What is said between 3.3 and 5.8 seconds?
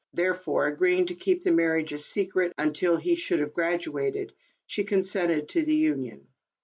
have graduated, she consented to the